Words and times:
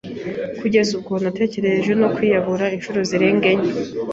kugeza 0.59 0.91
ubwo 0.97 1.13
natekereje 1.23 1.91
no 1.99 2.07
kwiyahura 2.15 2.65
inshuro 2.75 2.99
zirenga 3.09 3.47
enye 3.53 3.71